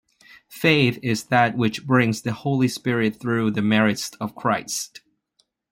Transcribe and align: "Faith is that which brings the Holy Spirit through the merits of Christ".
"Faith 0.49 0.97
is 1.03 1.25
that 1.25 1.55
which 1.55 1.85
brings 1.85 2.23
the 2.23 2.33
Holy 2.33 2.67
Spirit 2.67 3.17
through 3.19 3.51
the 3.51 3.61
merits 3.61 4.09
of 4.19 4.33
Christ". 4.33 5.01